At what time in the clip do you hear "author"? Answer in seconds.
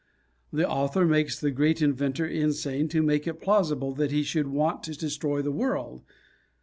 0.67-1.05